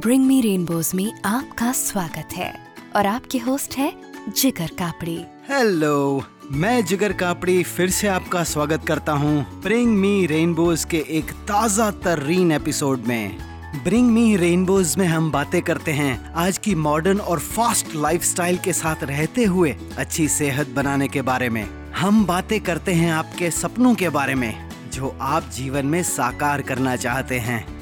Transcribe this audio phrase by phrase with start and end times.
[0.00, 2.52] Bring me rainbows में आपका स्वागत है
[2.96, 3.92] और आपके होस्ट है
[4.30, 5.16] जिगर कापड़ी।
[5.48, 6.22] हेलो
[6.52, 11.90] मैं जिगर कापड़ी फिर से आपका स्वागत करता हूँ ब्रिंग मी रेनबोज के एक ताज़ा
[12.04, 13.36] तर्रीन एपिसोड में।
[13.84, 18.72] ब्रिंग मी रेनबोज में हम बातें करते हैं आज की मॉडर्न और फास्ट लाइफस्टाइल के
[18.72, 21.64] साथ रहते हुए अच्छी सेहत बनाने के बारे में।
[21.96, 24.54] हम बातें करते हैं आपके सपनों के बारे में,
[24.92, 27.79] जो आप जीवन में साकार करना चाहते हैं।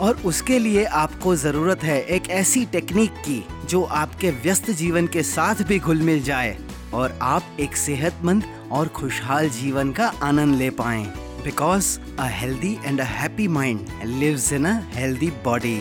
[0.00, 5.22] और उसके लिए आपको ज़रूरत है एक ऐसी टेक्निक की, जो आपके व्यस्त जीवन के
[5.22, 6.56] साथ भी घुल मिल जाए
[6.94, 11.04] और आप एक सेहतमंद और खुशहाल जीवन का आनंद ले पाएँ।
[11.44, 15.80] Because a healthy and a happy mind lives in a healthy body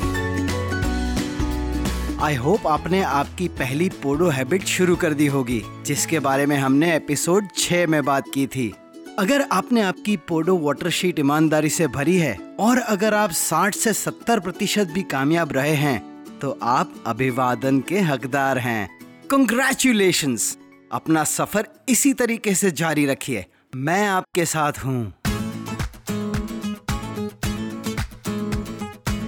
[2.23, 6.95] I hope आपने आपकी पहली पोडो हैबिट शुरू कर दी होगी, जिसके बारे में हमने
[6.95, 8.73] एपिसोड 6 में बात की थी।
[9.19, 13.93] अगर आपने आपकी पोडो वाटर शीट ईमानदारी से भरी है और अगर आप 60 से
[13.93, 18.89] 70 प्रतिशत भी कामयाब रहे हैं तो आप अभिवादन के हकदार हैं।
[19.31, 20.37] कंग्रेचुलेशन
[20.91, 23.45] अपना सफ़र इसी तरीके से जारी रखिए।
[23.75, 25.13] मैं आपके साथ हूँ।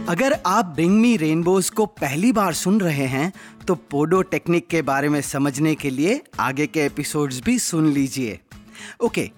[0.08, 3.32] अगर आप ब्रिंग मी रेनबोज को पहली बार सुन रहे हैं
[3.68, 8.40] तो पोडो टेक्निक के बारे में समझने के लिए आगे के एपिसोड्स भी सुन लीजिए।
[9.04, 9.30] ओके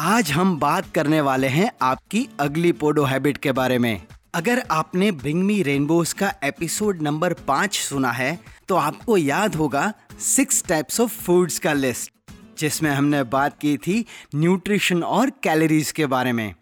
[0.00, 4.02] आज हम बात करने वाले हैं आपकी अगली पोडो हैबिट के बारे में।
[4.34, 9.92] अगर आपने ब्रिंग मी रेनबोज का एपिसोड नंबर पाँच सुना है तो आपको याद होगा
[10.20, 12.12] सिक्स टाइप्स ऑफ़ फूड्स का लिस्ट
[12.58, 16.54] जिसमें हमने बात की थी न्यूट्रिशन और कैलोरीज के बारे में।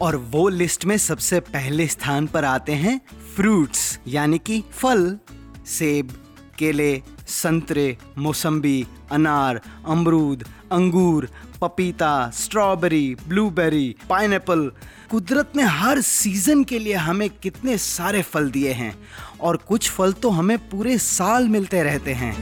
[0.00, 3.00] और वो लिस्ट में सबसे पहले स्थान पर आते हैं
[3.36, 5.18] फ्रूट्स यानी कि फल,
[5.66, 6.12] सेब,
[6.58, 11.28] केले संतरे मौसम्बी अनार, अमरूद, अंगूर,
[11.60, 14.70] पपीता, स्ट्रॉबेरी, ब्लूबेरी, पाइनएप्पल।
[15.10, 18.94] कुदरत ने हर सीज़न के लिए हमें कितने सारे फल दिए हैं,
[19.40, 22.36] और कुछ फल तो हमें पूरे साल मिलते रहते हैं।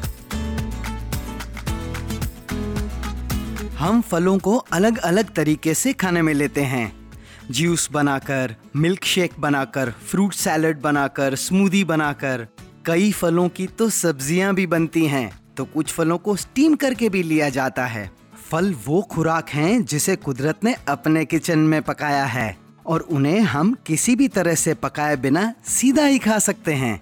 [3.78, 7.10] हम फलों को अलग अलग तरीके से खाने में लेते हैं।
[7.50, 12.47] जूस बनाकर मिल्क शेक बनाकर, फ्रूट सैलड बनाकर, स्मूदी बनाकर
[12.86, 17.22] कई फलों की तो सब्ज़ियाँ भी बनती हैं तो कुछ फलों को स्टीम करके भी
[17.22, 18.10] लिया जाता है।
[18.50, 23.74] फल वो खुराक हैं जिसे कुदरत ने अपने किचन में पकाया है, और उन्हें हम
[23.86, 27.00] किसी भी तरह से पकाए बिना सीधा ही खा सकते हैं।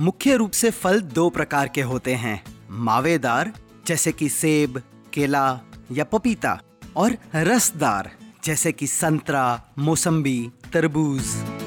[0.00, 3.52] मुख्य रूप से फल दो प्रकार के होते हैं, मावेदार,
[3.86, 5.60] जैसे कि सेब, केला
[5.92, 6.58] या पपीता,
[6.96, 8.10] और रसदार,
[8.44, 11.57] जैसे कि संतरा, मौसम्बी, तरबूज।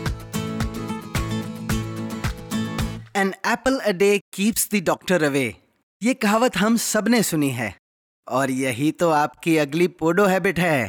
[3.22, 5.44] An apple a day keeps the doctor away
[6.02, 7.74] ये कहावत हम सबने सुनी है।
[8.28, 10.88] और यही तो आपकी अगली पोडो हैबिट है।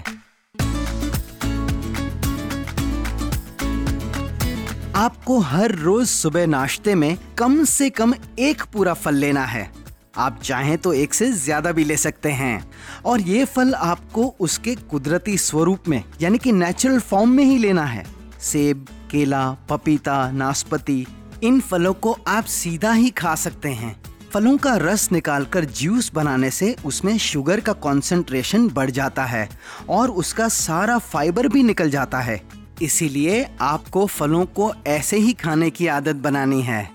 [4.96, 9.70] आपको हर रोज सुबह नाश्ते में कम से कम एक पूरा फल लेना है।
[10.16, 12.56] आप चाहें तो एक से ज़्यादा भी ले सकते हैं।
[13.04, 17.84] और ये फल आपको उसके कुदरती स्वरूप में, यानी कि नेचुरल फॉर्म में ही लेना
[17.86, 18.06] है।
[18.42, 21.04] सेब, केला, पपीता, नाशपति
[21.42, 26.50] इन फलों को आप सीधा ही खा सकते हैं। फलों का रस निकालकर जूस बनाने
[26.50, 29.48] से उसमें शुगर का कॉन्सेंट्रेशन बढ़ जाता है
[29.88, 32.42] और उसका सारा फाइबर भी निकल जाता है।
[32.82, 36.90] इसीलिए आपको फलों को ऐसे ही खाने की आदत बनानी है।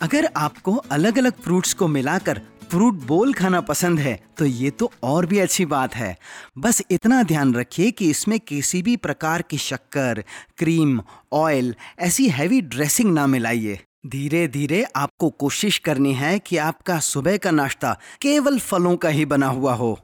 [0.00, 2.40] अगर आपको अलग अलग फ्रूट्स को मिलाकर
[2.74, 6.16] फ्रूट बोल खाना पसंद है तो ये तो और भी अच्छी बात है।
[6.58, 10.22] बस इतना ध्यान रखिए कि इसमें किसी भी प्रकार की शक्कर,
[10.58, 11.00] क्रीम,
[11.32, 17.36] ऑयल, ऐसी हैवी ड्रेसिंग ना मिलाइए। धीरे धीरे आपको कोशिश करनी है कि आपका सुबह
[17.36, 19.98] का नाश्ता केवल फलों का ही बना हुआ हो।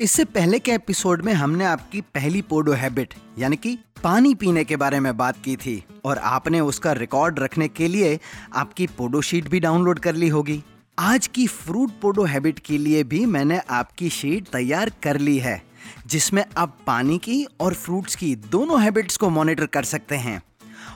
[0.00, 4.76] इससे पहले के एपिसोड में हमने आपकी पहली पोडो हैबिट, यानी कि पानी पीने के
[4.76, 8.20] बारे में बात की थी और आपने उसका रिकॉर्ड रखने के लिए
[8.54, 10.62] आपकी पोडो शीट भी डाउनलोड कर ली होगी।
[10.98, 15.62] आज की फ्रूट पोडो हैबिट के लिए भी मैंने आपकी शीट तैयार कर ली है,
[16.06, 20.42] जिसमें आप पानी की और फ्रूट्स की दोनों हैबिट्स को मॉनिटर कर सकते हैं।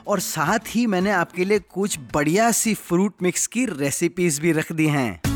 [0.06, 4.73] और साथ ही मैंने आपके लिए कुछ बढ़िया सी फ्रूट मिक्स की रेसिपीज़ भी रख
[4.73, 5.28] दी हैं।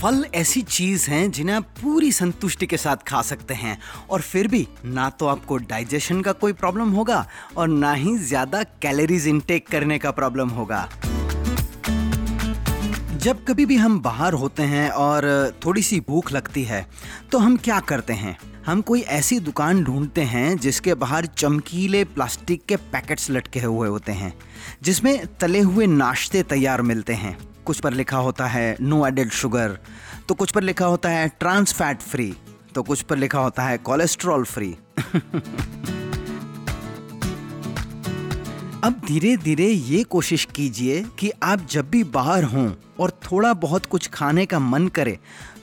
[0.00, 3.76] फल ऐसी चीज़ हैं जिन्हें आप पूरी संतुष्टि के साथ खा सकते हैं।
[4.10, 7.26] और फिर भी, ना तो आपको डाइजेशन का कोई प्रॉब्लम होगा
[7.56, 10.88] और ना ही ज़्यादा कैलोरीज इनटेक करने का प्रॉब्लम होगा।
[13.16, 15.28] जब कभी भी हम बाहर होते हैं और
[15.64, 16.84] थोड़ी सी भूख लगती है
[17.32, 18.36] तो हम क्या करते हैं?
[18.66, 24.12] हम कोई ऐसी दुकान ढूंढते हैं जिसके बाहर चमकीले प्लास्टिक के पैकेट्स लटके हुए होते
[24.12, 24.32] हैं,
[24.82, 29.78] जिसमें तले हुए नाश्ते तैयार मिलते हैं। कुछ पर लिखा होता है नो एडेड शुगर
[30.28, 32.34] तो कुछ पर लिखा होता है ट्रांस फैट फ्री
[32.74, 34.76] तो कुछ पर लिखा होता है कोलेस्ट्रॉल फ्री
[38.84, 43.86] अब धीरे धीरे ये कोशिश कीजिए कि आप जब भी बाहर हों और थोड़ा बहुत
[43.86, 45.18] कुछ खाने का मन करे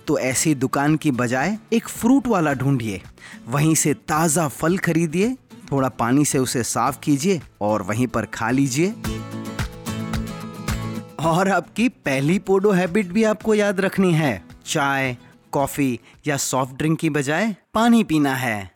[0.07, 3.01] तो ऐसी दुकान की बजाय एक फ्रूट वाला ढूंढिए।
[3.47, 5.35] वहीं से ताज़ा फल खरीदिए,
[5.71, 8.93] थोड़ा पानी से उसे साफ़ कीजिए और वहीं पर खा लीजिए।
[11.25, 15.17] और आपकी पहली पोडो हैबिट भी आपको याद रखनी है। चाय,
[15.51, 18.71] कॉफ़ी या सॉफ्ट ड्रिंक की बजाय पानी पीना है।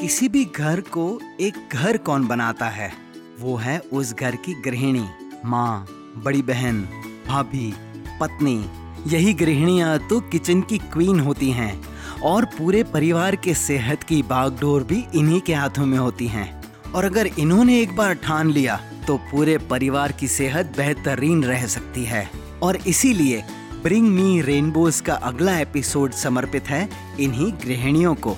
[0.00, 2.92] किसी भी घर को एक घर कौन बनाता है?
[3.40, 5.08] वो है उस घर की गृहिणी,
[5.44, 5.86] माँ,
[6.16, 6.82] बड़ी बहन,
[7.28, 7.74] भाभी,
[8.20, 8.66] पत्नी।
[9.06, 11.84] यही गृहिणियाँ तो किचन की क्वीन होती हैं
[12.20, 16.61] और पूरे परिवार के सेहत की बागडोर भी इन्हीं के हाथों में होती हैं।
[16.94, 22.04] और अगर इन्होंने एक बार ठान लिया तो पूरे परिवार की सेहत बेहतरीन रह सकती
[22.04, 22.28] है।
[22.62, 23.42] और इसीलिए
[23.82, 26.88] ब्रिंग मी रेनबोज का अगला एपिसोड समर्पित है
[27.20, 28.36] इन्हीं गृहिणियों को।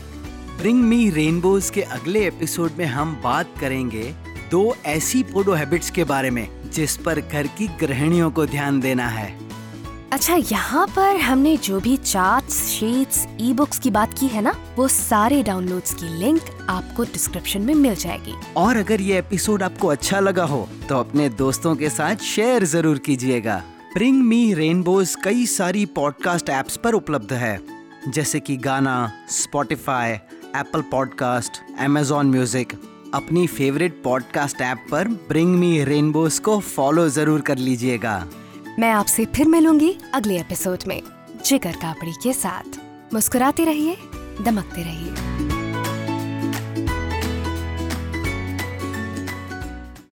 [0.59, 4.03] ब्रिंग मी रेनबोज के अगले एपिसोड में हम बात करेंगे
[4.51, 9.09] दो ऐसी फ़ोटो हैबिट्स के बारे में जिस पर घर की गृहिणियों को ध्यान देना
[9.09, 9.29] है।
[10.13, 14.53] अच्छा यहाँ पर हमने जो भी चार्ट्स, शीट्स, ई बुक्स की बात की है ना?
[14.77, 16.41] वो सारे डाउनलोड्स की लिंक
[16.71, 21.29] आपको डिस्क्रिप्शन में मिल जाएगी। और अगर ये एपिसोड आपको अच्छा लगा हो तो अपने
[21.39, 23.63] दोस्तों के साथ शेयर ज़रूर कीजिएगा।
[23.95, 27.59] ब्रिंग मी रेनबोज कई सारी पॉडकास्ट एप्स पर उपलब्ध है।
[28.09, 28.97] जैसे कि Gaana
[29.33, 32.73] Spotify Apple podcast Amazon music
[33.15, 38.25] अपनी फेवरेट पॉडकास्ट ऐप पर ब्रिंग मी रेनबोज को फॉलो ज़रूर कर लीजिएगा।
[38.79, 41.01] मैं आपसे फिर मिलूँगी अगले एपिसोड में।
[41.45, 42.79] जिगर कापड़ी के साथ।
[43.15, 43.97] मुस्कुराते रहिए
[44.41, 45.34] दमकते रहिए।